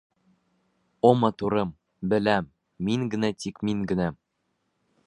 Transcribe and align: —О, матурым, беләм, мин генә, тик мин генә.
—О, 1.09 1.11
матурым, 1.23 1.75
беләм, 2.15 2.49
мин 2.89 3.07
генә, 3.13 3.35
тик 3.45 3.63
мин 3.71 3.87
генә. 3.95 4.11